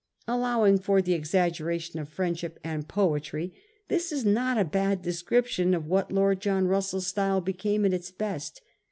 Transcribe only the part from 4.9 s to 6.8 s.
description of what Lord John